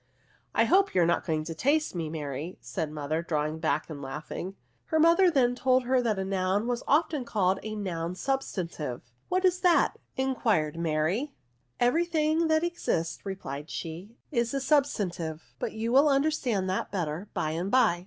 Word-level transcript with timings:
''I 0.55 0.63
hope 0.63 0.95
you 0.95 1.01
are 1.03 1.05
not 1.05 1.27
going 1.27 1.43
to 1.43 1.53
taste 1.53 1.93
me, 1.93 2.09
Mary," 2.09 2.57
said 2.59 2.87
her 2.87 2.93
mother, 2.95 3.21
drawing 3.21 3.59
back, 3.59 3.87
and 3.87 4.01
laughing. 4.01 4.55
Her 4.85 4.99
mother 4.99 5.29
then 5.29 5.53
told 5.53 5.83
her 5.83 6.01
that 6.01 6.17
a 6.17 6.23
noim 6.23 6.65
was 6.65 6.81
often 6.87 7.23
called 7.23 7.59
a 7.61 7.75
noun 7.75 8.15
substantive. 8.15 8.87
NOUNS, 8.87 9.03
13" 9.03 9.11
What 9.29 9.45
IS 9.45 9.59
that?" 9.59 9.93
enquired 10.27 10.75
Mary." 10.75 11.35
Every 11.89 12.05
thing 12.05 12.47
that 12.47 12.63
exists," 12.63 13.23
replied 13.23 13.69
she," 13.69 14.17
is 14.31 14.55
a 14.55 14.59
substantive; 14.59 15.53
but 15.59 15.73
you 15.73 15.91
will 15.91 16.09
understand 16.09 16.67
that 16.67 16.89
better 16.89 17.29
by 17.35 17.51
and 17.51 17.69
by." 17.69 17.99